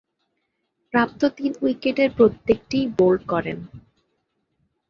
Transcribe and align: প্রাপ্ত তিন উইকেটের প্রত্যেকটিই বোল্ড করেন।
প্রাপ্ত 0.93 1.21
তিন 1.37 1.51
উইকেটের 1.61 2.09
প্রত্যেকটিই 2.17 2.85
বোল্ড 2.97 3.21
করেন। 3.27 3.57